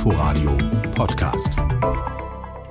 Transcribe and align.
Inforadio 0.00 0.56
Podcast. 0.94 1.50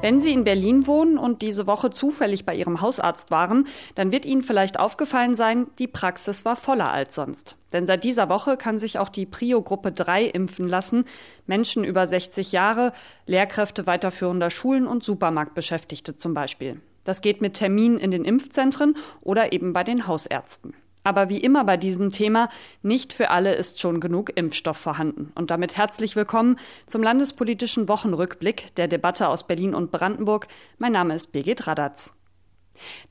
Wenn 0.01 0.19
Sie 0.19 0.33
in 0.33 0.43
Berlin 0.43 0.87
wohnen 0.87 1.19
und 1.19 1.43
diese 1.43 1.67
Woche 1.67 1.91
zufällig 1.91 2.43
bei 2.43 2.55
Ihrem 2.55 2.81
Hausarzt 2.81 3.29
waren, 3.29 3.67
dann 3.93 4.11
wird 4.11 4.25
Ihnen 4.25 4.41
vielleicht 4.41 4.79
aufgefallen 4.79 5.35
sein, 5.35 5.67
die 5.77 5.85
Praxis 5.85 6.43
war 6.43 6.55
voller 6.55 6.91
als 6.91 7.13
sonst. 7.13 7.55
Denn 7.71 7.85
seit 7.85 8.03
dieser 8.03 8.29
Woche 8.29 8.57
kann 8.57 8.79
sich 8.79 8.97
auch 8.97 9.09
die 9.09 9.27
Prio-Gruppe 9.27 9.91
3 9.91 10.25
impfen 10.25 10.67
lassen. 10.67 11.05
Menschen 11.45 11.83
über 11.83 12.07
60 12.07 12.51
Jahre, 12.51 12.93
Lehrkräfte 13.27 13.85
weiterführender 13.85 14.49
Schulen 14.49 14.87
und 14.87 15.03
Supermarktbeschäftigte 15.03 16.15
zum 16.15 16.33
Beispiel. 16.33 16.81
Das 17.03 17.21
geht 17.21 17.41
mit 17.41 17.53
Terminen 17.53 17.99
in 17.99 18.09
den 18.09 18.25
Impfzentren 18.25 18.97
oder 19.21 19.53
eben 19.53 19.71
bei 19.71 19.83
den 19.83 20.07
Hausärzten. 20.07 20.73
Aber 21.03 21.29
wie 21.29 21.37
immer 21.37 21.63
bei 21.63 21.77
diesem 21.77 22.09
Thema, 22.09 22.49
nicht 22.81 23.13
für 23.13 23.29
alle 23.29 23.55
ist 23.55 23.79
schon 23.79 23.99
genug 23.99 24.31
Impfstoff 24.35 24.77
vorhanden. 24.77 25.31
Und 25.35 25.49
damit 25.49 25.77
herzlich 25.77 26.15
willkommen 26.15 26.57
zum 26.87 27.01
landespolitischen 27.01 27.87
Wochenrückblick 27.87 28.75
der 28.75 28.87
Debatte 28.87 29.29
aus 29.29 29.47
Berlin 29.47 29.73
und 29.73 29.91
Brandenburg. 29.91 30.47
Mein 30.77 30.91
Name 30.91 31.15
ist 31.15 31.31
Birgit 31.31 31.67
Radatz. 31.67 32.13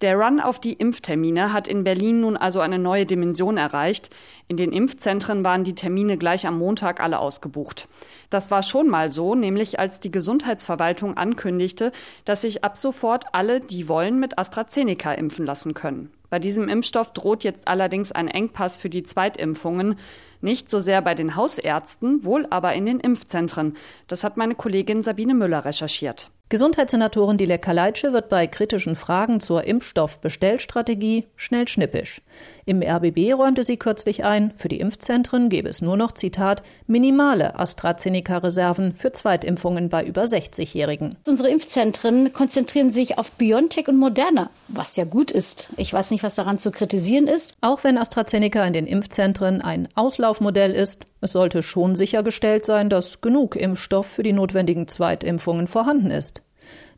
Der 0.00 0.16
Run 0.16 0.40
auf 0.40 0.60
die 0.60 0.72
Impftermine 0.72 1.52
hat 1.52 1.68
in 1.68 1.84
Berlin 1.84 2.20
nun 2.20 2.36
also 2.36 2.60
eine 2.60 2.78
neue 2.78 3.06
Dimension 3.06 3.56
erreicht. 3.56 4.10
In 4.46 4.56
den 4.56 4.72
Impfzentren 4.72 5.44
waren 5.44 5.64
die 5.64 5.74
Termine 5.74 6.16
gleich 6.16 6.46
am 6.46 6.58
Montag 6.58 7.00
alle 7.00 7.18
ausgebucht. 7.18 7.88
Das 8.30 8.50
war 8.50 8.62
schon 8.62 8.88
mal 8.88 9.10
so, 9.10 9.34
nämlich 9.34 9.78
als 9.78 10.00
die 10.00 10.10
Gesundheitsverwaltung 10.10 11.16
ankündigte, 11.16 11.92
dass 12.24 12.42
sich 12.42 12.64
ab 12.64 12.76
sofort 12.76 13.26
alle, 13.32 13.60
die 13.60 13.88
wollen, 13.88 14.18
mit 14.18 14.38
AstraZeneca 14.38 15.12
impfen 15.12 15.44
lassen 15.44 15.74
können. 15.74 16.12
Bei 16.30 16.38
diesem 16.38 16.68
Impfstoff 16.68 17.12
droht 17.12 17.44
jetzt 17.44 17.68
allerdings 17.68 18.12
ein 18.12 18.28
Engpass 18.28 18.76
für 18.78 18.90
die 18.90 19.02
Zweitimpfungen. 19.02 19.98
Nicht 20.40 20.70
so 20.70 20.80
sehr 20.80 21.02
bei 21.02 21.14
den 21.14 21.36
Hausärzten, 21.36 22.24
wohl 22.24 22.46
aber 22.50 22.74
in 22.74 22.86
den 22.86 23.00
Impfzentren. 23.00 23.76
Das 24.06 24.24
hat 24.24 24.36
meine 24.36 24.54
Kollegin 24.54 25.02
Sabine 25.02 25.34
Müller 25.34 25.64
recherchiert. 25.64 26.30
Gesundheitssenatorin 26.50 27.36
Dilek 27.36 27.60
Kaleitsche 27.60 28.14
wird 28.14 28.30
bei 28.30 28.46
kritischen 28.46 28.96
Fragen 28.96 29.40
zur 29.40 29.64
Impfstoffbestellstrategie 29.64 31.26
schnell 31.36 31.68
schnippisch. 31.68 32.22
Im 32.64 32.82
RBB 32.82 33.34
räumte 33.34 33.64
sie 33.64 33.76
kürzlich 33.76 34.24
ein, 34.24 34.54
für 34.56 34.68
die 34.68 34.80
Impfzentren 34.80 35.50
gäbe 35.50 35.68
es 35.68 35.82
nur 35.82 35.98
noch, 35.98 36.12
Zitat, 36.12 36.62
minimale 36.86 37.58
AstraZeneca-Reserven 37.58 38.94
für 38.94 39.12
Zweitimpfungen 39.12 39.90
bei 39.90 40.04
über 40.04 40.22
60-Jährigen. 40.22 41.16
Unsere 41.26 41.50
Impfzentren 41.50 42.32
konzentrieren 42.32 42.90
sich 42.90 43.18
auf 43.18 43.30
BioNTech 43.32 43.88
und 43.88 43.98
Moderna, 43.98 44.48
was 44.68 44.96
ja 44.96 45.04
gut 45.04 45.30
ist. 45.30 45.68
Ich 45.76 45.92
weiß 45.92 46.10
nicht, 46.10 46.22
was 46.22 46.34
daran 46.34 46.56
zu 46.56 46.70
kritisieren 46.70 47.26
ist. 47.26 47.56
Auch 47.60 47.84
wenn 47.84 47.98
AstraZeneca 47.98 48.64
in 48.64 48.72
den 48.72 48.86
Impfzentren 48.86 49.60
ein 49.60 49.88
Auslaufmodell 50.28 50.74
ist, 50.74 51.06
es 51.22 51.32
sollte 51.32 51.62
schon 51.62 51.96
sichergestellt 51.96 52.66
sein, 52.66 52.90
dass 52.90 53.22
genug 53.22 53.56
Impfstoff 53.56 54.06
für 54.06 54.22
die 54.22 54.34
notwendigen 54.34 54.86
Zweitimpfungen 54.86 55.66
vorhanden 55.66 56.10
ist. 56.10 56.42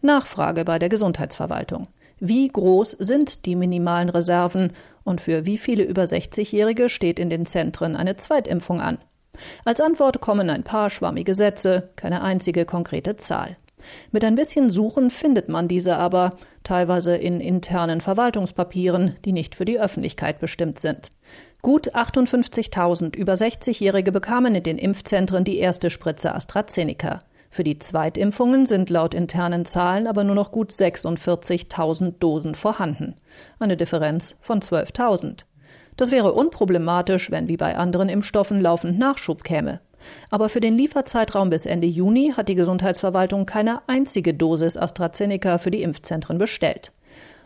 Nachfrage 0.02 0.64
bei 0.64 0.80
der 0.80 0.88
Gesundheitsverwaltung. 0.88 1.86
Wie 2.18 2.48
groß 2.48 2.90
sind 2.98 3.46
die 3.46 3.54
minimalen 3.54 4.08
Reserven 4.08 4.72
und 5.04 5.20
für 5.20 5.46
wie 5.46 5.58
viele 5.58 5.84
über 5.84 6.02
60-Jährige 6.02 6.88
steht 6.88 7.20
in 7.20 7.30
den 7.30 7.46
Zentren 7.46 7.94
eine 7.94 8.16
Zweitimpfung 8.16 8.80
an? 8.80 8.98
Als 9.64 9.80
Antwort 9.80 10.20
kommen 10.20 10.50
ein 10.50 10.64
paar 10.64 10.90
schwammige 10.90 11.36
Sätze, 11.36 11.90
keine 11.94 12.22
einzige 12.22 12.64
konkrete 12.64 13.16
Zahl. 13.16 13.56
Mit 14.10 14.24
ein 14.24 14.34
bisschen 14.34 14.70
Suchen 14.70 15.10
findet 15.10 15.48
man 15.48 15.68
diese 15.68 15.96
aber, 15.96 16.36
teilweise 16.64 17.16
in 17.16 17.40
internen 17.40 18.00
Verwaltungspapieren, 18.00 19.14
die 19.24 19.32
nicht 19.32 19.54
für 19.54 19.64
die 19.64 19.80
Öffentlichkeit 19.80 20.40
bestimmt 20.40 20.80
sind. 20.80 21.10
Gut 21.62 21.94
58.000 21.94 23.16
über 23.16 23.34
60-Jährige 23.34 24.12
bekamen 24.12 24.54
in 24.54 24.62
den 24.62 24.78
Impfzentren 24.78 25.44
die 25.44 25.58
erste 25.58 25.90
Spritze 25.90 26.34
AstraZeneca. 26.34 27.22
Für 27.50 27.64
die 27.64 27.78
Zweitimpfungen 27.78 28.64
sind 28.64 28.88
laut 28.88 29.12
internen 29.12 29.66
Zahlen 29.66 30.06
aber 30.06 30.24
nur 30.24 30.34
noch 30.34 30.52
gut 30.52 30.70
46.000 30.70 32.14
Dosen 32.18 32.54
vorhanden. 32.54 33.16
Eine 33.58 33.76
Differenz 33.76 34.36
von 34.40 34.60
12.000. 34.60 35.40
Das 35.98 36.10
wäre 36.10 36.32
unproblematisch, 36.32 37.30
wenn 37.30 37.48
wie 37.48 37.58
bei 37.58 37.76
anderen 37.76 38.08
Impfstoffen 38.08 38.62
laufend 38.62 38.98
Nachschub 38.98 39.44
käme. 39.44 39.80
Aber 40.30 40.48
für 40.48 40.60
den 40.60 40.78
Lieferzeitraum 40.78 41.50
bis 41.50 41.66
Ende 41.66 41.86
Juni 41.86 42.32
hat 42.34 42.48
die 42.48 42.54
Gesundheitsverwaltung 42.54 43.44
keine 43.44 43.86
einzige 43.86 44.32
Dosis 44.32 44.78
AstraZeneca 44.78 45.58
für 45.58 45.70
die 45.70 45.82
Impfzentren 45.82 46.38
bestellt. 46.38 46.92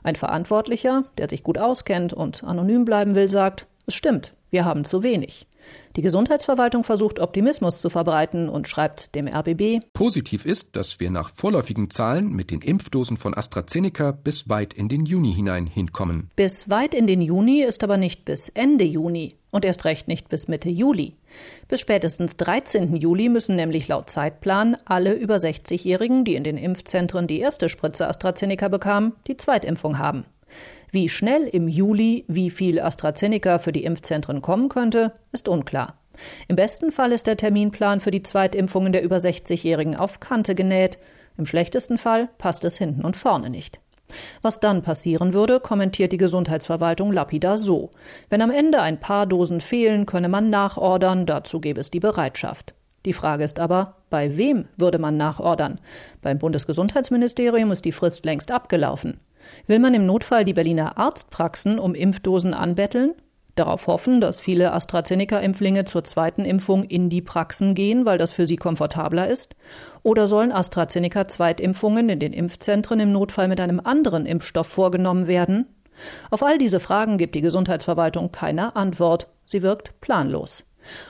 Ein 0.04 0.14
Verantwortlicher, 0.14 1.02
der 1.19 1.28
sich 1.28 1.42
gut 1.42 1.58
auskennt 1.58 2.12
und 2.12 2.44
anonym 2.44 2.84
bleiben 2.84 3.16
will, 3.16 3.28
sagt, 3.28 3.66
es 3.86 3.94
stimmt, 3.94 4.34
wir 4.50 4.64
haben 4.64 4.84
zu 4.84 5.02
wenig. 5.02 5.46
Die 5.96 6.02
Gesundheitsverwaltung 6.02 6.84
versucht 6.84 7.20
Optimismus 7.20 7.80
zu 7.80 7.88
verbreiten 7.88 8.48
und 8.48 8.68
schreibt 8.68 9.14
dem 9.14 9.28
RBB 9.28 9.80
Positiv 9.92 10.44
ist, 10.44 10.76
dass 10.76 11.00
wir 11.00 11.10
nach 11.10 11.30
vorläufigen 11.30 11.88
Zahlen 11.88 12.32
mit 12.32 12.50
den 12.50 12.60
Impfdosen 12.60 13.16
von 13.16 13.36
AstraZeneca 13.36 14.10
bis 14.12 14.48
weit 14.48 14.74
in 14.74 14.88
den 14.88 15.06
Juni 15.06 15.32
hinein 15.32 15.66
hinkommen. 15.66 16.30
Bis 16.36 16.68
weit 16.68 16.94
in 16.94 17.06
den 17.06 17.20
Juni 17.20 17.62
ist 17.62 17.84
aber 17.84 17.96
nicht 17.96 18.24
bis 18.24 18.48
Ende 18.48 18.84
Juni 18.84 19.36
und 19.50 19.64
erst 19.64 19.84
recht 19.84 20.08
nicht 20.08 20.28
bis 20.28 20.48
Mitte 20.48 20.68
Juli. 20.68 21.14
Bis 21.68 21.80
spätestens 21.80 22.36
13. 22.36 22.96
Juli 22.96 23.28
müssen 23.28 23.54
nämlich 23.54 23.86
laut 23.86 24.10
Zeitplan 24.10 24.76
alle 24.84 25.14
über 25.14 25.36
60-Jährigen, 25.36 26.24
die 26.24 26.34
in 26.34 26.42
den 26.42 26.56
Impfzentren 26.56 27.28
die 27.28 27.38
erste 27.38 27.68
Spritze 27.68 28.08
AstraZeneca 28.08 28.66
bekamen, 28.66 29.12
die 29.28 29.36
Zweitimpfung 29.36 29.98
haben. 29.98 30.24
Wie 30.94 31.09
schnell 31.09 31.49
im 31.49 31.66
Juli 31.66 32.25
wie 32.28 32.50
viel 32.50 32.78
AstraZeneca 32.78 33.59
für 33.59 33.72
die 33.72 33.82
Impfzentren 33.82 34.43
kommen 34.43 34.69
könnte, 34.69 35.10
ist 35.32 35.49
unklar. 35.49 35.99
Im 36.47 36.55
besten 36.55 36.93
Fall 36.93 37.10
ist 37.10 37.27
der 37.27 37.37
Terminplan 37.37 37.99
für 37.99 38.12
die 38.12 38.22
Zweitimpfungen 38.22 38.93
der 38.93 39.03
über 39.03 39.16
60-Jährigen 39.16 39.97
auf 39.97 40.21
Kante 40.21 40.55
genäht. 40.55 40.99
Im 41.37 41.47
schlechtesten 41.47 41.99
Fall 41.99 42.28
passt 42.38 42.65
es 42.65 42.78
hinten 42.78 43.05
und 43.05 43.16
vorne 43.16 43.50
nicht. 43.50 43.81
Was 44.41 44.60
dann 44.60 44.82
passieren 44.82 45.34
würde, 45.34 45.59
kommentiert 45.59 46.12
die 46.12 46.16
Gesundheitsverwaltung 46.16 47.11
lapidar 47.11 47.56
so. 47.56 47.91
Wenn 48.28 48.41
am 48.41 48.53
Ende 48.53 48.81
ein 48.81 49.00
paar 49.00 49.26
Dosen 49.26 49.61
fehlen, 49.61 50.06
könne 50.06 50.28
man 50.28 50.49
nachordern, 50.49 51.26
dazu 51.26 51.61
gäbe 51.61 51.81
es 51.81 51.91
die 51.91 51.99
Bereitschaft. 51.99 52.72
Die 53.05 53.15
Frage 53.15 53.43
ist 53.43 53.59
aber, 53.59 53.97
bei 54.11 54.38
wem 54.38 54.69
würde 54.76 55.00
man 55.00 55.16
nachordern? 55.16 55.81
Beim 56.22 56.38
Bundesgesundheitsministerium 56.38 57.72
ist 57.72 57.84
die 57.84 57.91
Frist 57.91 58.25
längst 58.25 58.53
abgelaufen. 58.53 59.19
Will 59.66 59.78
man 59.78 59.94
im 59.94 60.06
Notfall 60.06 60.44
die 60.44 60.53
Berliner 60.53 60.99
Arztpraxen 60.99 61.78
um 61.78 61.94
Impfdosen 61.94 62.55
anbetteln? 62.55 63.12
Darauf 63.55 63.87
hoffen, 63.87 64.21
dass 64.21 64.41
viele 64.41 64.72
AstraZeneca-Impflinge 64.72 65.84
zur 65.84 66.03
zweiten 66.03 66.44
Impfung 66.44 66.82
in 66.82 67.09
die 67.09 67.22
Praxen 67.22 67.75
gehen, 67.75 68.05
weil 68.05 68.19
das 68.19 68.32
für 68.32 68.47
sie 68.47 68.56
komfortabler 68.56 69.28
ist? 69.28 69.55
Oder 70.03 70.27
sollen 70.27 70.50
AstraZeneca-Zweitimpfungen 70.50 72.09
in 72.09 72.19
den 72.19 72.32
Impfzentren 72.32 72.99
im 72.99 73.12
Notfall 73.12 73.47
mit 73.47 73.60
einem 73.60 73.81
anderen 73.81 74.27
Impfstoff 74.27 74.66
vorgenommen 74.66 75.28
werden? 75.28 75.66
Auf 76.31 76.43
all 76.43 76.59
diese 76.59 76.81
Fragen 76.81 77.16
gibt 77.16 77.37
die 77.37 77.43
Gesundheitsverwaltung 77.43 78.32
keine 78.32 78.75
Antwort. 78.75 79.28
Sie 79.44 79.62
wirkt 79.62 80.00
planlos. 80.00 80.65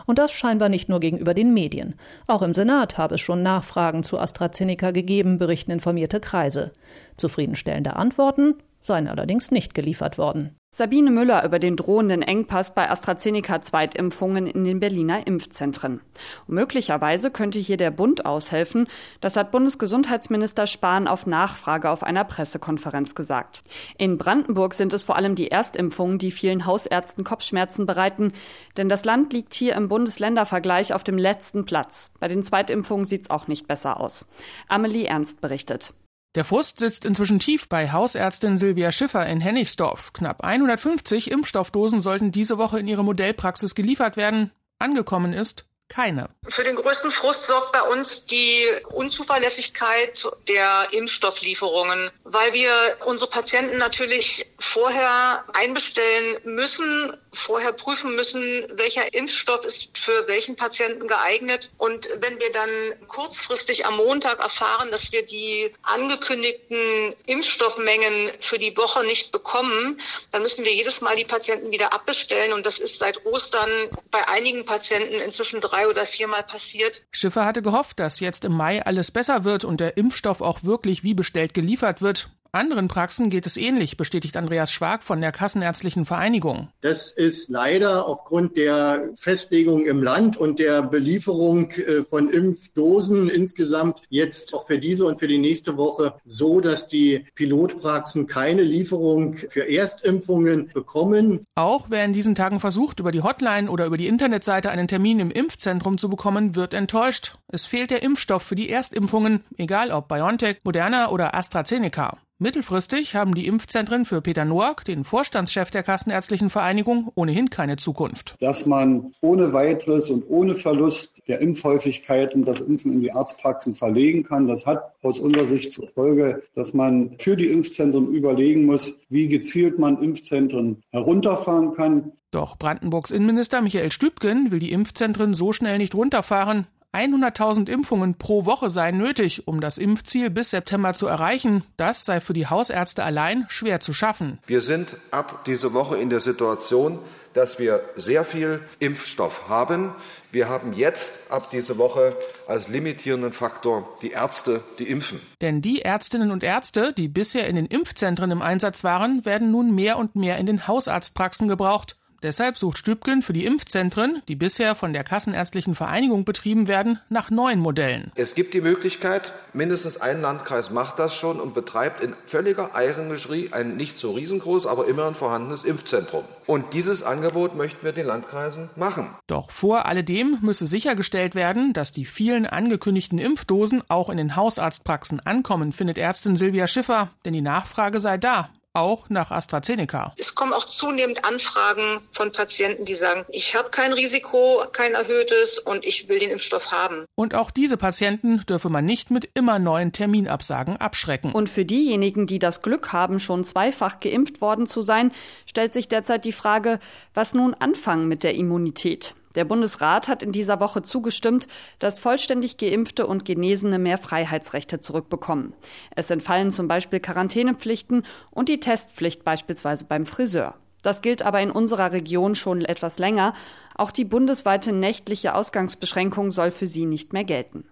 Und 0.07 0.19
das 0.19 0.33
scheinbar 0.33 0.69
nicht 0.69 0.89
nur 0.89 1.01
gegenüber 1.01 1.35
den 1.35 1.55
Medien. 1.55 1.95
Auch 2.27 2.43
im 2.43 2.55
Senat 2.55 2.99
habe 2.99 3.17
es 3.17 3.21
schon 3.21 3.43
Nachfragen 3.43 4.03
zu 4.03 4.19
AstraZeneca 4.19 4.91
gegeben, 4.91 5.39
berichten 5.39 5.71
informierte 5.71 6.21
Kreise. 6.21 6.73
Zufriedenstellende 7.17 7.97
Antworten 7.97 8.55
seien 8.81 9.09
allerdings 9.09 9.51
nicht 9.51 9.75
geliefert 9.75 10.19
worden. 10.19 10.57
Sabine 10.77 11.13
Müller 11.13 11.45
über 11.45 11.61
den 11.61 11.77
drohenden 11.77 12.23
Engpass 12.23 12.75
bei 12.75 12.91
AstraZeneca-Zweitimpfungen 12.91 14.49
in 14.49 14.65
den 14.65 14.81
Berliner 14.81 15.25
Impfzentren. 15.25 16.01
Und 16.49 16.55
möglicherweise 16.57 17.31
könnte 17.31 17.61
hier 17.61 17.77
der 17.77 17.93
Bund 17.93 18.27
aushelfen. 18.27 18.89
Das 19.21 19.37
hat 19.37 19.53
Bundesgesundheitsminister 19.53 20.67
Spahn 20.67 21.07
auf 21.07 21.27
Nachfrage 21.27 21.89
auf 21.89 22.03
einer 22.03 22.25
Pressekonferenz 22.25 23.15
gesagt. 23.15 23.63
In 23.99 24.19
Brandenburg 24.19 24.75
sind 24.75 24.93
es 24.95 25.05
vor 25.05 25.15
allem 25.15 25.37
die 25.37 25.53
Erstimpfungen, 25.53 26.19
die 26.19 26.33
vielen 26.33 26.67
Hausärzten 26.67 27.23
Kopfschmerzen 27.23 27.87
bereiten. 27.87 28.33
Denn 28.77 28.89
das 28.89 29.05
Land 29.05 29.33
liegt 29.33 29.55
hier 29.55 29.77
im 29.77 29.87
Bundesländervergleich 29.87 30.93
auf 30.93 31.05
dem 31.05 31.19
letzten 31.19 31.67
Platz. 31.67 32.11
Bei 32.19 32.27
den 32.27 32.43
Zweitimpfungen 32.43 33.05
sieht 33.05 33.23
es 33.23 33.31
auch 33.31 33.47
nicht 33.47 33.69
besser 33.69 34.01
aus. 34.01 34.27
Amelie 34.67 35.07
Ernst 35.07 35.41
berichtet. 35.41 35.95
Der 36.35 36.45
Frust 36.45 36.81
sitzt 36.81 37.05
inzwischen 37.05 37.39
tief 37.39 37.69
bei 37.69 37.93
Hausärztin 37.93 38.59
Silvia 38.59 38.91
Schiffer 38.91 39.25
in 39.27 39.41
Hennigsdorf. 39.41 40.13
Knapp 40.13 40.43
150 40.43 41.31
Impfstoffdosen 41.31 42.03
sollten 42.03 42.33
diese 42.33 42.59
Woche 42.59 42.81
in 42.81 42.89
ihre 42.89 43.05
Modellpraxis 43.05 43.77
geliefert 43.77 44.17
werden. 44.17 44.51
Angekommen 44.81 45.33
ist 45.33 45.65
keine. 45.95 46.29
Für 46.49 46.65
den 46.65 46.77
größten 46.77 47.11
Frust 47.11 47.47
sorgt 47.47 47.73
bei 47.73 47.83
uns 47.83 48.27
die 48.27 48.67
Unzuverlässigkeit 48.91 50.27
der 50.49 50.89
Impfstofflieferungen, 50.91 52.11
weil 52.25 52.53
wir 52.53 52.97
unsere 53.05 53.31
Patienten 53.31 53.79
natürlich 53.79 54.47
vorher 54.59 55.45
einbestellen 55.53 56.39
müssen, 56.45 57.17
vorher 57.33 57.73
prüfen 57.73 58.15
müssen, 58.17 58.67
welcher 58.73 59.15
Impfstoff 59.15 59.65
ist 59.65 59.97
für 59.97 60.27
welchen 60.27 60.57
Patienten 60.57 61.07
geeignet. 61.07 61.71
Und 61.79 62.09
wenn 62.17 62.39
wir 62.41 62.51
dann 62.53 62.69
kurzfristig 63.07 63.87
am 63.87 63.97
Montag 63.97 64.41
erfahren, 64.41 64.91
dass 64.91 65.13
wir 65.13 65.25
die 65.25 65.73
angekündigten 65.83 67.15
Impfstoffmengen 67.27 68.33
für 68.41 68.59
die 68.59 68.77
Woche 68.77 69.05
nicht 69.05 69.33
bekommen, 69.33 70.01
dann 70.33 70.43
müssen 70.43 70.65
wir 70.65 70.75
jedes 70.75 71.01
Mal 71.01 71.17
die 71.17 71.25
Patienten 71.25 71.71
wieder 71.71 71.93
abbestellen. 71.93 72.53
Und 72.53 72.67
das 72.67 72.79
ist 72.79 72.99
seit 72.99 73.25
Ostern 73.25 73.71
bei 74.11 74.27
einigen 74.29 74.65
Patienten 74.65 75.15
inzwischen 75.15 75.61
drei 75.61 75.84
drei 75.85 75.91
oder 75.91 76.07
viermal 76.07 76.43
passiert. 76.43 77.03
Schiffer 77.11 77.45
hatte 77.45 77.63
gehofft, 77.63 77.99
dass 78.01 78.21
jetzt 78.21 78.45
im 78.45 78.53
Mai 78.53 78.85
alles 78.85 79.11
besser 79.11 79.45
wird 79.45 79.65
und 79.65 79.81
der 79.81 79.97
Impfstoff 79.97 80.41
auch 80.41 80.65
wirklich 80.65 81.03
wie 81.03 81.15
bestellt 81.15 81.55
geliefert 81.55 82.03
wird. 82.03 82.31
Anderen 82.55 82.87
Praxen 82.87 83.31
geht 83.31 83.47
es 83.47 83.57
ähnlich, 83.57 83.97
bestätigt 83.97 84.37
Andreas 84.37 84.71
Schwag 84.71 85.03
von 85.03 85.21
der 85.21 85.33
Kassenärztlichen 85.33 86.05
Vereinigung. 86.05 86.69
Das 86.83 87.11
ist 87.11 87.51
leider 87.51 88.07
aufgrund 88.07 88.57
der 88.57 89.09
Festlegung 89.17 89.87
im 89.87 90.05
Land 90.05 90.37
und 90.37 90.61
der 90.61 90.83
Belieferung 90.83 91.73
äh, 91.73 92.05
von 92.05 92.31
Impfdosen 92.31 93.29
insgesamt 93.29 94.03
jetzt 94.09 94.55
auch 94.55 94.69
für 94.69 94.79
diese 94.79 95.05
und 95.05 95.19
für 95.19 95.27
die 95.27 95.39
nächste 95.39 95.77
Woche 95.77 96.15
so, 96.25 96.61
dass 96.61 96.87
die 96.87 97.27
Pilotpraxen 97.35 98.29
keine 98.29 98.63
Lieferung 98.63 99.37
für 99.37 99.69
Erstimpfungen 99.69 100.71
bekommen. 100.73 101.47
Auch 101.57 101.87
wer 101.89 102.05
in 102.05 102.13
diesen 102.13 102.37
Tagen 102.37 102.61
versucht, 102.61 103.01
über 103.01 103.11
die 103.11 103.23
Hotline 103.23 103.69
oder 103.69 103.87
über 103.87 103.97
die 103.97 104.07
Internetseite 104.07 104.71
einen 104.71 104.87
Termin 104.87 105.19
im 105.19 105.33
Impfzentrum 105.33 105.99
zu 105.99 106.09
bekommen, 106.09 106.55
wird 106.55 106.73
enttäuscht. 106.73 107.35
Es 107.49 107.67
fehlt 107.67 107.91
der 107.91 108.05
Impfstoff 108.05 108.45
für 108.45 108.55
die 108.55 108.71
Erstimpfungen, 108.71 109.43
egal 109.57 109.91
ob 109.91 110.07
BioNTech, 110.07 110.59
Moderna 110.63 111.11
oder 111.11 111.35
AstraZeneca. 111.35 112.17
Mittelfristig 112.45 113.15
haben 113.15 113.35
die 113.35 113.47
Impfzentren 113.47 114.05
für 114.05 114.21
Peter 114.21 114.45
Noack, 114.45 114.85
den 114.85 115.05
Vorstandschef 115.05 115.71
der 115.71 115.83
Kassenärztlichen 115.83 116.51
Vereinigung, 116.51 117.11
ohnehin 117.15 117.49
keine 117.49 117.77
Zukunft. 117.77 118.35
Dass 118.39 118.67
man 118.67 119.13
ohne 119.23 119.55
weiteres 119.55 120.11
und 120.11 120.25
ohne 120.29 120.55
Verlust 120.55 121.23
der 121.27 121.41
Impfhäufigkeiten 121.41 122.45
das 122.45 122.61
Impfen 122.61 122.93
in 122.93 123.01
die 123.01 123.11
Arztpraxen 123.11 123.75
verlegen 123.75 124.25
kann, 124.25 124.47
das 124.47 124.67
hat 124.67 124.93
aus 125.01 125.21
unserer 125.21 125.47
Sicht 125.47 125.73
zur 125.73 125.89
Folge, 125.89 126.43
dass 126.55 126.75
man 126.75 127.17
für 127.19 127.35
die 127.35 127.47
Impfzentren 127.47 128.13
überlegen 128.13 128.67
muss, 128.67 128.93
wie 129.09 129.27
gezielt 129.27 129.79
man 129.79 130.03
Impfzentren 130.03 130.83
herunterfahren 130.91 131.73
kann. 131.73 132.13
Doch 132.31 132.59
Brandenburgs 132.59 133.11
Innenminister 133.11 133.63
Michael 133.63 133.91
Stübgen 133.91 134.51
will 134.51 134.59
die 134.59 134.73
Impfzentren 134.73 135.33
so 135.33 135.55
schnell 135.55 135.79
nicht 135.79 135.95
runterfahren. 135.95 136.67
100.000 136.95 137.69
Impfungen 137.69 138.17
pro 138.17 138.45
Woche 138.45 138.71
seien 138.71 138.99
nötig, 138.99 139.49
um 139.49 139.61
das 139.61 139.79
Impfziel 139.79 140.31
bis 140.31 140.51
September 140.51 140.95
zu 140.95 141.07
erreichen. 141.07 141.65
Das 141.77 142.05
sei 142.05 142.21
für 142.21 142.33
die 142.33 142.47
Hausärzte 142.47 143.03
allein 143.03 143.47
schwer 143.49 143.81
zu 143.81 143.93
schaffen. 143.93 144.39
Wir 144.47 144.61
sind 144.61 144.97
ab 145.11 145.45
dieser 145.45 145.75
Woche 145.75 145.97
in 145.99 146.09
der 146.09 146.21
Situation, 146.21 147.01
dass 147.35 147.59
wir 147.59 147.83
sehr 147.97 148.25
viel 148.25 148.61
Impfstoff 148.79 149.49
haben. 149.49 149.93
Wir 150.33 150.49
haben 150.49 150.73
jetzt 150.73 151.31
ab 151.31 151.51
dieser 151.51 151.79
Woche 151.79 152.17
als 152.47 152.69
limitierenden 152.69 153.33
Faktor 153.33 153.89
die 154.03 154.13
Ärzte, 154.13 154.63
die 154.79 154.89
impfen. 154.89 155.21
Denn 155.41 155.61
die 155.61 155.83
Ärztinnen 155.83 156.31
und 156.31 156.43
Ärzte, 156.43 156.93
die 156.93 157.09
bisher 157.09 157.47
in 157.49 157.57
den 157.57 157.67
Impfzentren 157.67 158.31
im 158.31 158.41
Einsatz 158.41 158.85
waren, 158.85 159.25
werden 159.25 159.51
nun 159.51 159.75
mehr 159.75 159.99
und 159.99 160.17
mehr 160.17 160.39
in 160.39 160.47
den 160.47 160.67
Hausarztpraxen 160.67 161.49
gebraucht. 161.49 161.97
Deshalb 162.25 162.57
sucht 162.57 162.79
Stübgen 162.79 163.21
für 163.21 163.35
die 163.35 163.45
Impfzentren, 163.45 164.23
die 164.29 164.35
bisher 164.35 164.75
von 164.75 164.95
der 164.95 165.05
Kassenärztlichen 165.05 165.75
Vereinigung 165.75 166.25
betrieben 166.25 166.69
werden, 166.69 166.99
nach 167.11 167.29
neuen 167.29 167.61
Modellen. 167.61 168.13
Es 168.15 168.35
gibt 168.35 168.55
die 168.55 168.63
Möglichkeit, 168.63 169.35
mindestens 169.53 170.01
ein 170.01 170.23
Landkreis 170.23 170.71
macht 170.71 170.99
das 170.99 171.15
schon 171.15 171.39
und 171.39 171.53
betreibt 171.53 172.03
in 172.03 172.17
völliger 172.25 172.75
Eigenregie 172.75 173.51
ein 173.53 173.77
nicht 173.77 173.99
so 173.99 174.13
riesengroß, 174.13 174.67
aber 174.67 174.89
immerhin 174.89 175.15
vorhandenes 175.15 175.65
Impfzentrum. 175.65 176.25
Und 176.47 176.73
dieses 176.73 177.03
Angebot 177.03 177.57
möchten 177.57 177.85
wir 177.85 177.93
den 177.93 178.07
Landkreisen 178.07 178.71
machen. 178.75 179.11
Doch 179.27 179.51
vor 179.51 179.85
alledem 179.85 180.39
müsse 180.41 180.67
sichergestellt 180.67 181.35
werden, 181.35 181.75
dass 181.75 181.93
die 181.93 182.07
vielen 182.07 182.47
angekündigten 182.47 183.19
Impfdosen 183.19 183.83
auch 183.89 184.09
in 184.09 184.17
den 184.17 184.35
Hausarztpraxen 184.35 185.21
ankommen, 185.21 185.73
findet 185.73 185.99
Ärztin 185.99 186.37
Silvia 186.37 186.69
Schiffer, 186.69 187.11
denn 187.27 187.35
die 187.35 187.43
Nachfrage 187.43 188.01
sei 188.01 188.17
da 188.17 188.49
auch 188.75 189.09
nach 189.09 189.31
AstraZeneca. 189.31 190.13
Es 190.19 190.35
kommen 190.35 190.53
auch 190.53 190.67
zunehmend 190.67 191.25
Anfragen 191.25 192.01
von 192.11 192.33
Patienten, 192.33 192.85
die 192.85 192.95
sagen, 192.95 193.25
ich 193.29 193.55
habe 193.57 193.71
kein 193.71 193.93
Risiko, 193.93 194.65
kein 194.73 194.95
erhöhtes 194.95 195.59
und 195.59 195.85
ich 195.85 196.09
will 196.09 196.19
den 196.19 196.31
Impfstoff 196.31 196.73
haben. 196.73 197.05
Und 197.15 197.35
auch 197.35 197.51
diese 197.51 197.77
Patienten 197.77 198.41
dürfe 198.47 198.69
man 198.69 198.85
nicht 198.85 199.11
mit 199.11 199.31
immer 199.35 199.59
neuen 199.59 199.93
Terminabsagen 199.93 200.77
abschrecken. 200.77 201.33
Und 201.33 201.49
für 201.49 201.65
diejenigen, 201.65 202.27
die 202.27 202.39
das 202.39 202.63
Glück 202.63 202.93
haben, 202.93 203.19
schon 203.19 203.45
zweifach 203.45 204.01
geimpft 204.01 204.41
worden 204.41 204.67
zu 204.67 204.83
sein, 204.83 205.13
stellt 205.47 205.73
sich 205.73 205.89
derzeit 205.89 206.25
die 206.25 206.33
Frage, 206.33 206.81
was 207.15 207.35
nun 207.35 207.55
anfangen 207.55 208.09
mit 208.09 208.25
der 208.25 208.35
Immunität. 208.35 209.15
Der 209.35 209.45
Bundesrat 209.45 210.09
hat 210.09 210.23
in 210.23 210.33
dieser 210.33 210.61
Woche 210.61 210.83
zugestimmt, 210.83 211.49
dass 211.79 212.01
vollständig 212.01 212.57
geimpfte 212.57 213.07
und 213.07 213.25
Genesene 213.25 213.79
mehr 213.79 213.99
Freiheitsrechte 213.99 214.81
zurückbekommen. 214.81 215.55
Es 215.97 216.11
entfallen 216.11 216.51
zum 216.51 216.69
Beispiel 216.69 217.01
Quarantänepflichten 217.01 218.05
und 218.31 218.49
die 218.49 218.61
Testpflicht 218.61 219.25
beispielsweise 219.25 219.85
beim 219.85 220.07
Friseur. 220.07 220.55
Das 220.83 221.01
gilt 221.01 221.23
aber 221.23 221.41
in 221.41 221.51
unserer 221.51 221.93
Region 221.93 222.35
schon 222.35 222.63
etwas 222.63 222.99
länger. 222.99 223.33
Auch 223.75 223.91
die 223.91 224.05
bundesweite 224.05 224.71
nächtliche 224.73 225.35
Ausgangsbeschränkung 225.35 226.31
soll 226.31 226.51
für 226.51 226.67
sie 226.67 226.85
nicht 226.85 227.15
mehr 227.15 227.25
gelten. 227.25 227.65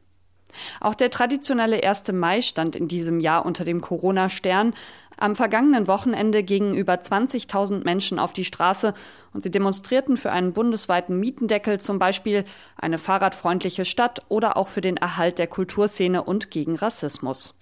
Auch 0.80 0.94
der 0.94 1.10
traditionelle 1.10 1.82
1. 1.82 2.12
Mai 2.12 2.42
stand 2.42 2.76
in 2.76 2.88
diesem 2.88 3.20
Jahr 3.20 3.46
unter 3.46 3.64
dem 3.64 3.80
Corona-Stern. 3.80 4.74
Am 5.16 5.36
vergangenen 5.36 5.86
Wochenende 5.86 6.42
gingen 6.42 6.74
über 6.74 6.94
20.000 6.94 7.84
Menschen 7.84 8.18
auf 8.18 8.32
die 8.32 8.44
Straße 8.44 8.94
und 9.32 9.42
sie 9.42 9.50
demonstrierten 9.50 10.16
für 10.16 10.32
einen 10.32 10.52
bundesweiten 10.52 11.18
Mietendeckel, 11.18 11.80
zum 11.80 11.98
Beispiel 11.98 12.44
eine 12.76 12.98
fahrradfreundliche 12.98 13.84
Stadt 13.84 14.22
oder 14.28 14.56
auch 14.56 14.68
für 14.68 14.80
den 14.80 14.96
Erhalt 14.96 15.38
der 15.38 15.46
Kulturszene 15.46 16.22
und 16.24 16.50
gegen 16.50 16.76
Rassismus. 16.76 17.54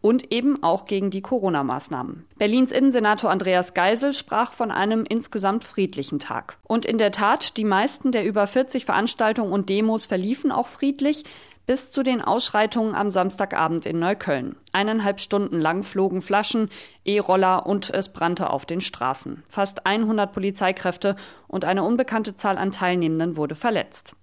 Und 0.00 0.32
eben 0.32 0.62
auch 0.62 0.86
gegen 0.86 1.10
die 1.10 1.22
Corona-Maßnahmen. 1.22 2.26
Berlins 2.36 2.72
Innensenator 2.72 3.30
Andreas 3.30 3.74
Geisel 3.74 4.14
sprach 4.14 4.52
von 4.52 4.70
einem 4.70 5.04
insgesamt 5.08 5.64
friedlichen 5.64 6.18
Tag. 6.18 6.58
Und 6.64 6.84
in 6.84 6.98
der 6.98 7.12
Tat, 7.12 7.56
die 7.56 7.64
meisten 7.64 8.12
der 8.12 8.24
über 8.24 8.46
40 8.46 8.84
Veranstaltungen 8.84 9.52
und 9.52 9.68
Demos 9.68 10.06
verliefen 10.06 10.52
auch 10.52 10.68
friedlich 10.68 11.24
bis 11.66 11.90
zu 11.90 12.02
den 12.02 12.22
Ausschreitungen 12.22 12.94
am 12.94 13.10
Samstagabend 13.10 13.86
in 13.86 13.98
Neukölln. 13.98 14.56
Eineinhalb 14.72 15.20
Stunden 15.20 15.60
lang 15.60 15.82
flogen 15.82 16.22
Flaschen, 16.22 16.70
E-Roller 17.04 17.66
und 17.66 17.90
es 17.90 18.12
brannte 18.12 18.50
auf 18.50 18.66
den 18.66 18.80
Straßen. 18.80 19.42
Fast 19.48 19.86
100 19.86 20.32
Polizeikräfte 20.32 21.16
und 21.48 21.64
eine 21.64 21.82
unbekannte 21.82 22.36
Zahl 22.36 22.56
an 22.56 22.70
Teilnehmenden 22.70 23.36
wurde 23.36 23.56
verletzt. 23.56 24.14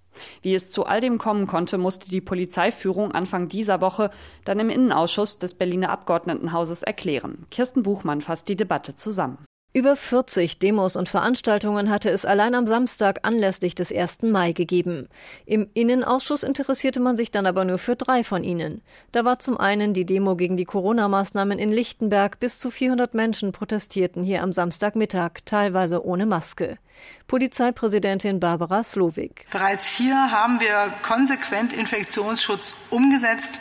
Wie 0.41 0.53
es 0.53 0.71
zu 0.71 0.85
all 0.85 1.01
dem 1.01 1.17
kommen 1.17 1.47
konnte, 1.47 1.77
musste 1.77 2.09
die 2.09 2.21
Polizeiführung 2.21 3.11
Anfang 3.11 3.49
dieser 3.49 3.81
Woche 3.81 4.09
dann 4.45 4.59
im 4.59 4.69
Innenausschuss 4.69 5.37
des 5.37 5.53
Berliner 5.53 5.89
Abgeordnetenhauses 5.89 6.83
erklären. 6.83 7.45
Kirsten 7.51 7.83
Buchmann 7.83 8.21
fasst 8.21 8.47
die 8.47 8.55
Debatte 8.55 8.95
zusammen. 8.95 9.37
Über 9.75 9.95
40 9.95 10.59
Demos 10.59 10.95
und 10.95 11.09
Veranstaltungen 11.09 11.89
hatte 11.89 12.11
es 12.11 12.25
allein 12.25 12.53
am 12.53 12.67
Samstag 12.67 13.21
anlässlich 13.23 13.73
des 13.73 13.91
1. 13.91 14.21
Mai 14.21 14.51
gegeben. 14.51 15.09
Im 15.47 15.67
Innenausschuss 15.73 16.43
interessierte 16.43 16.99
man 16.99 17.17
sich 17.17 17.31
dann 17.31 17.47
aber 17.47 17.65
nur 17.65 17.79
für 17.79 17.95
drei 17.95 18.23
von 18.23 18.43
ihnen. 18.43 18.83
Da 19.11 19.25
war 19.25 19.39
zum 19.39 19.57
einen 19.57 19.95
die 19.95 20.05
Demo 20.05 20.35
gegen 20.35 20.57
die 20.57 20.65
Corona-Maßnahmen 20.65 21.57
in 21.57 21.71
Lichtenberg. 21.71 22.39
Bis 22.39 22.59
zu 22.59 22.69
400 22.69 23.15
Menschen 23.15 23.51
protestierten 23.51 24.23
hier 24.23 24.43
am 24.43 24.51
Samstagmittag, 24.51 25.39
teilweise 25.43 26.05
ohne 26.05 26.27
Maske. 26.27 26.77
Polizeipräsidentin 27.25 28.39
Barbara 28.39 28.83
Slowik. 28.83 29.47
Bereits 29.49 29.97
hier 29.97 30.29
haben 30.29 30.59
wir 30.59 30.93
konsequent 31.01 31.73
Infektionsschutz 31.73 32.75
umgesetzt. 32.91 33.59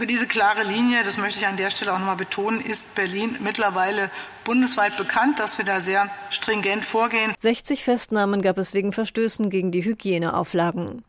Für 0.00 0.06
diese 0.06 0.26
klare 0.26 0.62
Linie, 0.62 1.02
das 1.04 1.18
möchte 1.18 1.38
ich 1.40 1.46
an 1.46 1.58
der 1.58 1.68
Stelle 1.68 1.92
auch 1.92 1.98
nochmal 1.98 2.16
betonen, 2.16 2.62
ist 2.62 2.94
Berlin 2.94 3.36
mittlerweile 3.40 4.10
bundesweit 4.44 4.96
bekannt, 4.96 5.38
dass 5.38 5.58
wir 5.58 5.66
da 5.66 5.78
sehr 5.78 6.08
stringent 6.30 6.86
vorgehen. 6.86 7.34
60 7.38 7.84
Festnahmen 7.84 8.40
gab 8.40 8.56
es 8.56 8.72
wegen 8.72 8.94
Verstößen 8.94 9.50
gegen 9.50 9.72
die 9.72 9.84
Hygieneauflagen. 9.84 11.04